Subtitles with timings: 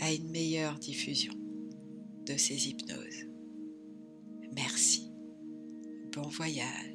[0.00, 1.34] à une meilleure diffusion
[2.26, 3.26] de ces hypnoses.
[4.54, 5.10] Merci.
[6.12, 6.93] Bon voyage.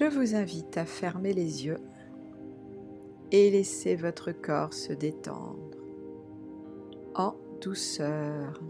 [0.00, 1.80] Je vous invite à fermer les yeux
[3.32, 5.76] et laisser votre corps se détendre
[7.14, 8.62] en douceur,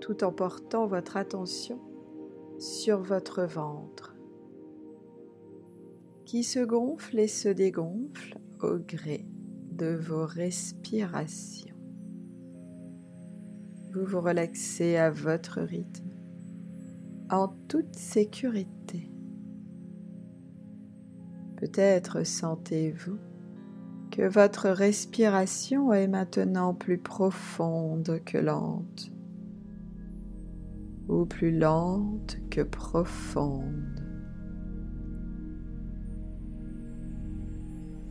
[0.00, 1.78] tout en portant votre attention
[2.58, 4.16] sur votre ventre
[6.24, 9.26] qui se gonfle et se dégonfle au gré
[9.70, 11.76] de vos respirations.
[13.92, 16.08] Vous vous relaxez à votre rythme
[17.30, 19.10] en toute sécurité.
[21.56, 23.18] Peut-être sentez-vous
[24.10, 29.10] que votre respiration est maintenant plus profonde que lente,
[31.08, 34.02] ou plus lente que profonde.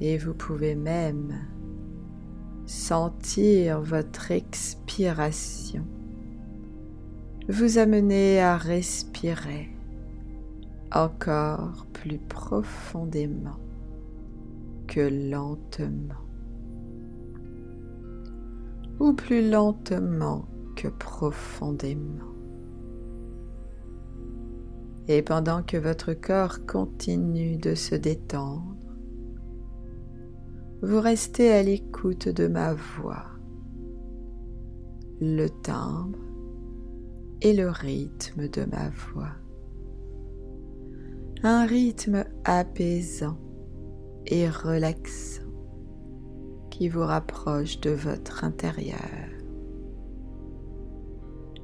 [0.02, 1.34] Et vous pouvez même
[2.66, 5.86] sentir votre expiration
[7.48, 9.74] vous amener à respirer
[10.92, 13.60] encore plus profondément
[14.88, 15.02] que
[15.32, 16.22] lentement,
[19.00, 22.32] ou plus lentement que profondément.
[25.08, 28.76] Et pendant que votre corps continue de se détendre,
[30.82, 33.26] vous restez à l'écoute de ma voix,
[35.20, 36.20] le timbre
[37.42, 39.36] et le rythme de ma voix
[41.45, 43.38] un rythme apaisant
[44.26, 45.44] et relaxant
[46.72, 49.30] qui vous rapproche de votre intérieur.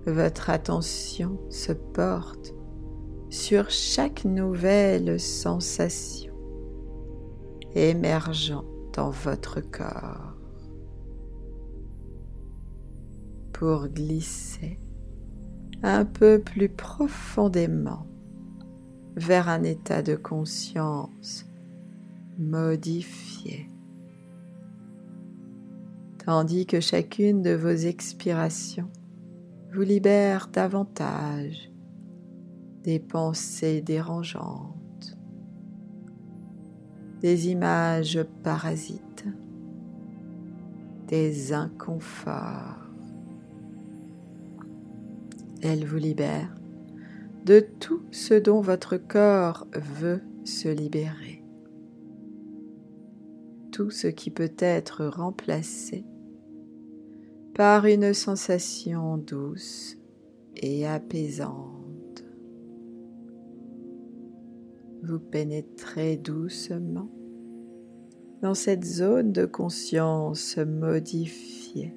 [0.05, 2.53] Votre attention se porte
[3.31, 6.35] sur chaque nouvelle sensation
[7.73, 10.35] émergeant dans votre corps
[13.51, 14.79] pour glisser
[15.81, 18.10] un peu plus profondément
[19.15, 21.45] vers un état de conscience
[22.37, 23.69] modifié.
[26.25, 28.89] Tandis que chacune de vos expirations
[29.73, 31.71] vous libère davantage
[32.83, 35.17] des pensées dérangeantes,
[37.21, 39.25] des images parasites,
[41.07, 42.89] des inconforts.
[45.61, 46.60] Elle vous libère
[47.45, 51.43] de tout ce dont votre corps veut se libérer.
[53.71, 56.05] Tout ce qui peut être remplacé
[57.53, 59.97] par une sensation douce
[60.55, 62.23] et apaisante.
[65.03, 67.09] Vous pénétrez doucement
[68.41, 71.93] dans cette zone de conscience modifiée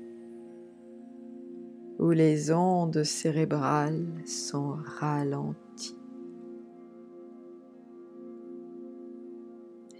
[2.04, 5.96] où les ondes cérébrales sont ralenties.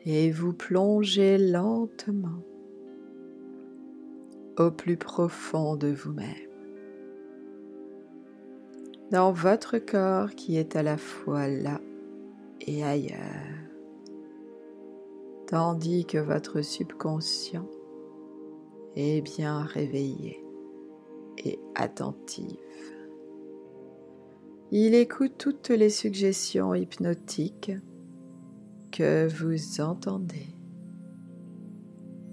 [0.04, 2.42] Et vous plongez lentement
[4.58, 6.28] au plus profond de vous-même,
[9.10, 11.80] dans votre corps qui est à la fois là
[12.60, 13.18] et ailleurs,
[15.46, 17.66] tandis que votre subconscient
[18.94, 20.43] est bien réveillé
[21.44, 22.56] et attentive.
[24.70, 27.72] Il écoute toutes les suggestions hypnotiques
[28.90, 30.54] que vous entendez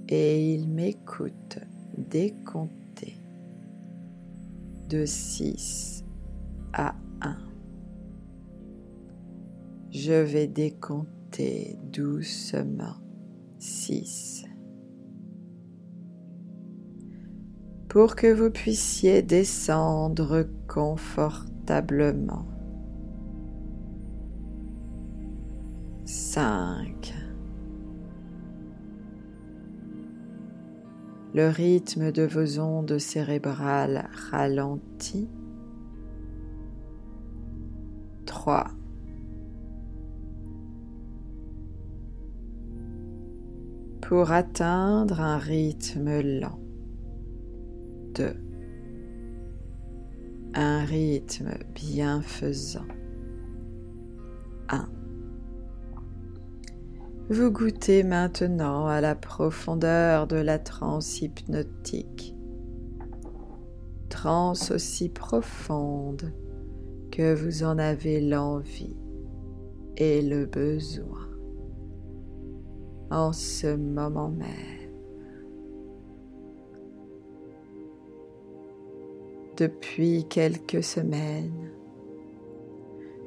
[0.10, 1.60] et il m'écoute
[1.98, 3.16] décompter
[4.90, 6.04] de 6
[6.74, 7.38] à 1.
[9.92, 12.96] Je vais décompter doucement
[13.60, 14.46] 6,
[17.92, 22.46] pour que vous puissiez descendre confortablement.
[26.06, 27.14] 5.
[31.34, 35.28] Le rythme de vos ondes cérébrales ralentit.
[38.26, 38.72] 3.
[44.00, 46.71] Pour atteindre un rythme lent.
[48.16, 48.34] 2.
[50.54, 52.88] Un rythme bienfaisant.
[54.70, 54.90] 1.
[57.30, 62.36] Vous goûtez maintenant à la profondeur de la transe hypnotique,
[64.10, 66.34] transe aussi profonde
[67.12, 68.98] que vous en avez l'envie
[69.98, 71.30] et le besoin
[73.12, 74.81] en ce moment même.
[79.62, 81.70] Depuis quelques semaines,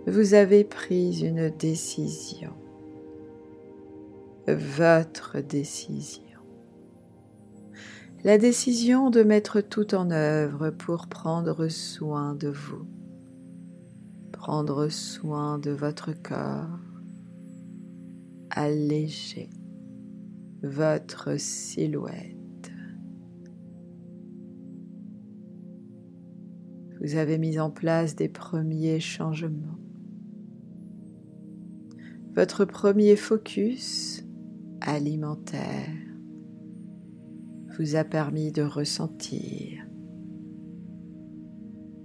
[0.09, 2.51] vous avez pris une décision
[4.49, 6.41] votre décision.
[8.25, 12.89] La décision de mettre tout en œuvre pour prendre soin de vous,
[14.33, 16.81] prendre soin de votre corps,
[18.51, 19.51] alléger
[20.65, 22.34] votre silhouette.
[27.05, 29.79] Vous avez mis en place des premiers changements.
[32.35, 34.25] Votre premier focus
[34.81, 35.91] alimentaire
[37.77, 39.87] vous a permis de ressentir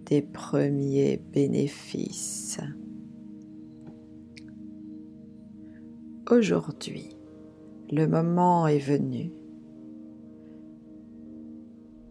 [0.07, 2.59] des premiers bénéfices.
[6.29, 7.15] Aujourd'hui,
[7.89, 9.31] le moment est venu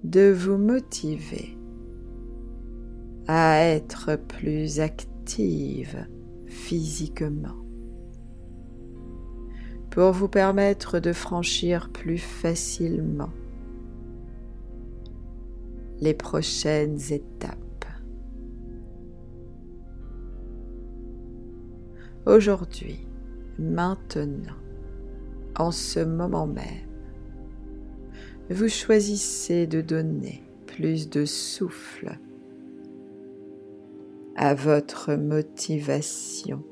[0.05, 1.58] de vous motiver
[3.29, 6.07] à être plus active
[6.47, 7.57] physiquement
[9.91, 13.31] pour vous permettre de franchir plus facilement
[16.01, 17.85] les prochaines étapes.
[22.25, 23.07] Aujourd'hui,
[23.59, 24.57] maintenant,
[25.59, 26.65] en ce moment même,
[28.51, 32.19] vous choisissez de donner plus de souffle
[34.41, 36.65] à votre motivation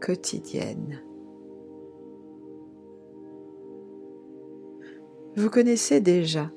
[0.00, 1.02] quotidienne.
[5.36, 6.50] Vous connaissez déjà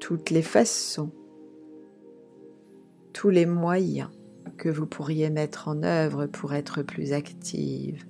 [0.00, 1.10] toutes les façons,
[3.14, 4.10] tous les moyens
[4.58, 8.04] que vous pourriez mettre en œuvre pour être plus active.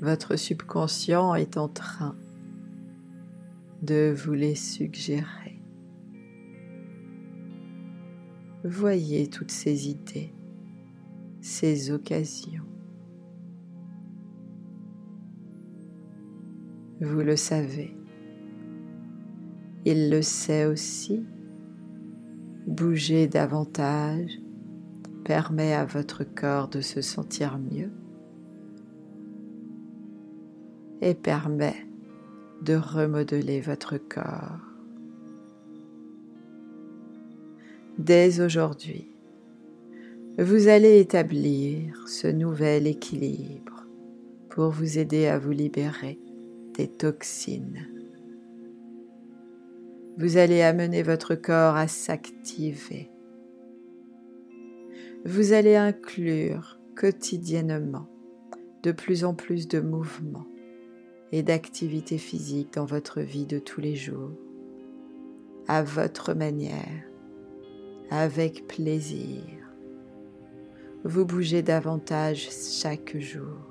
[0.00, 2.16] Votre subconscient est en train
[3.82, 5.57] de vous les suggérer.
[8.64, 10.34] Voyez toutes ces idées,
[11.40, 12.64] ces occasions.
[17.00, 17.96] Vous le savez.
[19.84, 21.24] Il le sait aussi.
[22.66, 24.40] Bouger davantage
[25.24, 27.92] permet à votre corps de se sentir mieux
[31.00, 31.86] et permet
[32.62, 34.67] de remodeler votre corps.
[37.98, 39.10] Dès aujourd'hui,
[40.38, 43.86] vous allez établir ce nouvel équilibre
[44.50, 46.18] pour vous aider à vous libérer
[46.86, 47.88] toxines.
[50.16, 53.10] Vous allez amener votre corps à s'activer.
[55.24, 58.08] Vous allez inclure quotidiennement
[58.82, 60.46] de plus en plus de mouvements
[61.32, 64.32] et d'activités physiques dans votre vie de tous les jours,
[65.66, 67.07] à votre manière,
[68.10, 69.42] avec plaisir.
[71.04, 73.68] Vous bougez davantage chaque jour.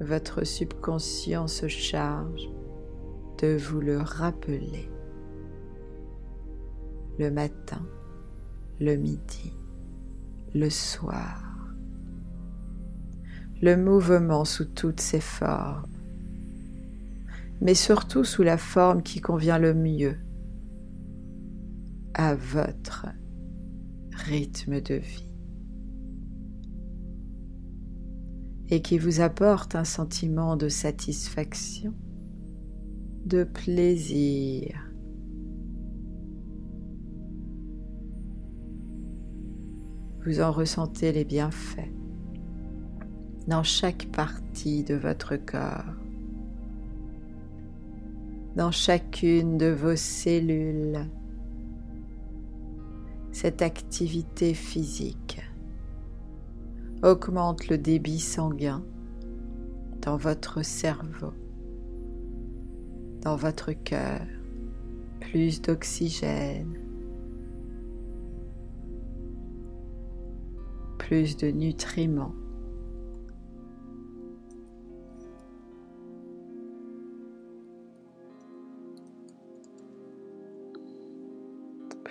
[0.00, 2.50] votre subconscient se charge
[3.40, 4.90] de vous le rappeler
[7.18, 7.86] le matin,
[8.80, 9.56] le midi,
[10.52, 11.42] le soir.
[13.62, 15.93] Le mouvement sous toutes ses formes,
[17.60, 20.16] mais surtout sous la forme qui convient le mieux
[22.14, 23.06] à votre
[24.12, 25.34] rythme de vie.
[28.70, 31.94] et qui vous apporte un sentiment de satisfaction,
[33.26, 34.90] de plaisir.
[40.24, 41.92] Vous en ressentez les bienfaits
[43.46, 45.84] dans chaque partie de votre corps,
[48.56, 51.08] dans chacune de vos cellules,
[53.32, 55.40] cette activité physique
[57.02, 58.84] augmente le débit sanguin
[60.02, 61.32] dans votre cerveau,
[63.22, 64.20] dans votre cœur,
[65.20, 66.78] plus d'oxygène,
[70.98, 72.34] plus de nutriments.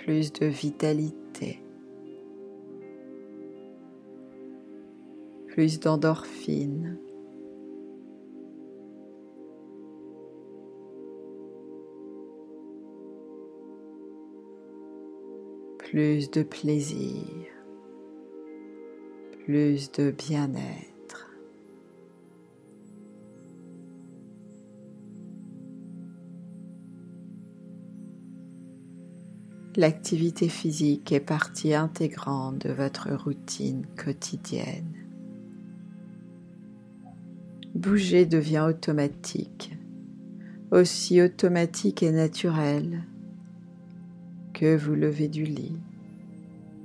[0.04, 1.62] Plus de vitalité,
[5.46, 6.98] plus d'endorphine.
[15.78, 17.24] plus de plaisir,
[19.44, 20.93] plus de bien-être.
[29.76, 34.94] L'activité physique est partie intégrante de votre routine quotidienne.
[37.74, 39.76] Bouger devient automatique,
[40.70, 43.02] aussi automatique et naturel
[44.52, 45.80] que vous levez du lit,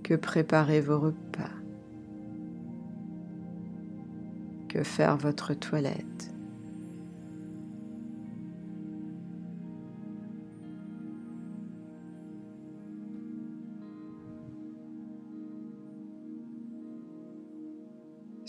[0.01, 1.53] que préparer vos repas,
[4.67, 6.33] que faire votre toilette.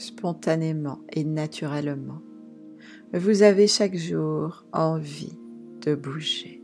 [0.01, 2.23] Spontanément et naturellement,
[3.13, 5.37] vous avez chaque jour envie
[5.83, 6.63] de bouger.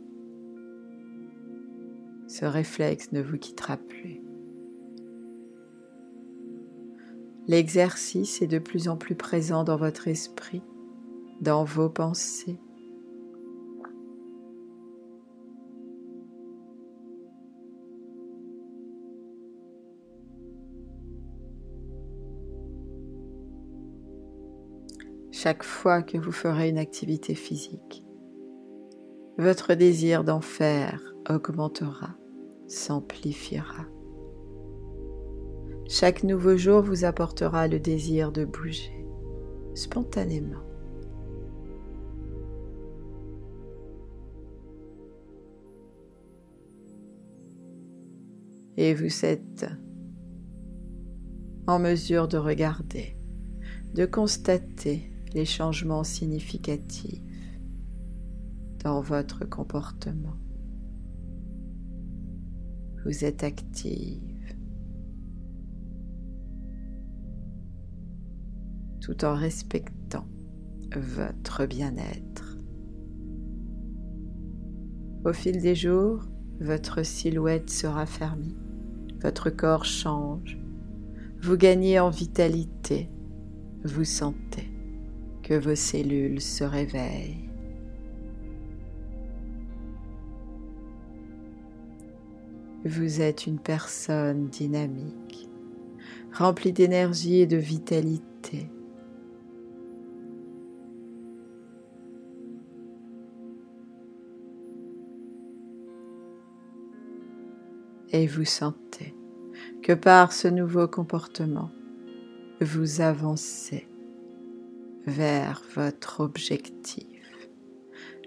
[2.29, 4.23] Ce réflexe ne vous quittera plus.
[7.47, 10.63] L'exercice est de plus en plus présent dans votre esprit,
[11.41, 12.59] dans vos pensées.
[25.39, 28.03] Chaque fois que vous ferez une activité physique,
[29.37, 32.17] votre désir d'en faire augmentera
[32.69, 33.85] s'amplifiera.
[35.91, 39.07] Chaque nouveau jour vous apportera le désir de bouger
[39.75, 40.65] spontanément.
[48.79, 49.67] Et vous êtes
[51.67, 53.19] en mesure de regarder,
[53.93, 57.23] de constater les changements significatifs
[58.83, 60.37] dans votre comportement.
[63.05, 64.57] Vous êtes active,
[69.01, 70.27] tout en respectant
[70.95, 72.57] votre bien-être.
[75.25, 76.25] Au fil des jours,
[76.61, 78.57] votre silhouette se raffermit,
[79.21, 80.59] votre corps change,
[81.43, 83.11] vous gagnez en vitalité,
[83.85, 84.76] vous sentez
[85.47, 87.49] que vos cellules se réveillent.
[92.85, 95.49] Vous êtes une personne dynamique,
[96.33, 98.69] remplie d'énergie et de vitalité.
[108.11, 109.15] Et vous sentez
[109.85, 111.71] que par ce nouveau comportement,
[112.61, 113.87] vous avancez
[115.07, 117.49] vers votre objectif,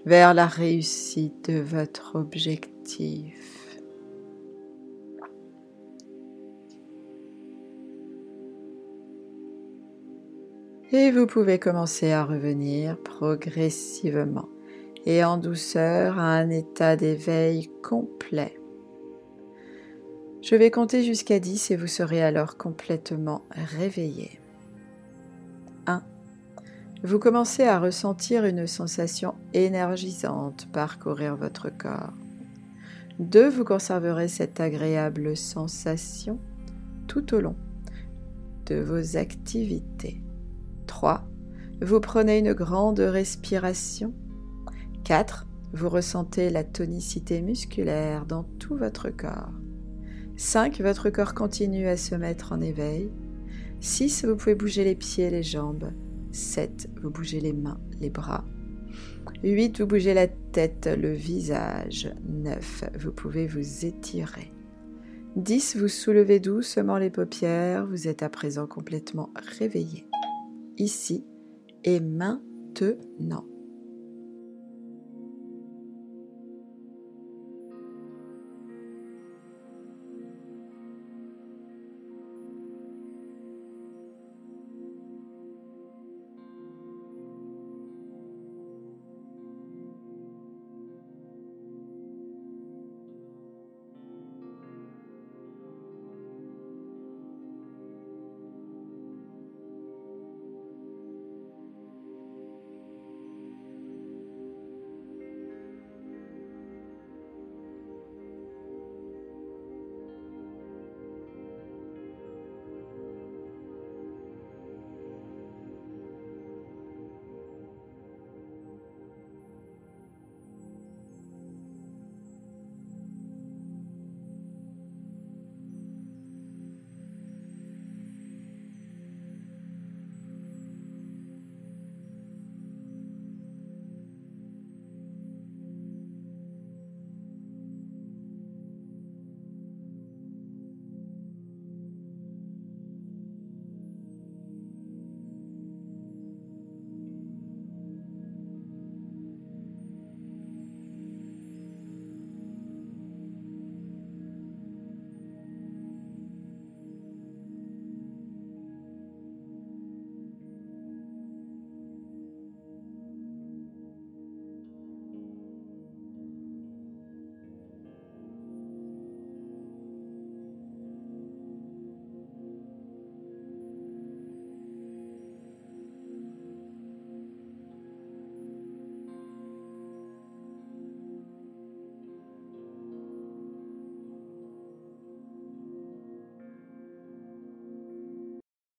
[0.06, 3.60] vers la réussite de votre objectif.
[10.92, 14.50] et vous pouvez commencer à revenir progressivement
[15.06, 18.60] et en douceur à un état d'éveil complet.
[20.42, 24.40] Je vais compter jusqu'à 10 et vous serez alors complètement réveillé.
[27.04, 27.08] 1.
[27.08, 32.14] Vous commencez à ressentir une sensation énergisante parcourir votre corps.
[33.20, 33.50] 2.
[33.50, 36.40] Vous conserverez cette agréable sensation
[37.08, 37.56] tout au long
[38.66, 40.22] de vos activités.
[40.88, 41.26] 3.
[41.82, 44.14] Vous prenez une grande respiration.
[45.04, 45.48] 4.
[45.74, 49.52] Vous ressentez la tonicité musculaire dans tout votre corps.
[50.38, 50.82] 5.
[50.82, 53.12] Votre corps continue à se mettre en éveil.
[53.82, 54.26] 6.
[54.26, 55.92] Vous pouvez bouger les pieds, les jambes.
[56.32, 56.90] 7.
[57.02, 58.46] Vous bougez les mains, les bras.
[59.44, 59.82] 8.
[59.82, 62.12] Vous bougez la tête, le visage.
[62.28, 62.84] 9.
[63.00, 64.54] Vous pouvez vous étirer.
[65.36, 65.78] 10.
[65.78, 67.86] Vous soulevez doucement les paupières.
[67.86, 70.06] Vous êtes à présent complètement réveillé
[70.80, 71.26] ici
[71.84, 73.46] et maintenant.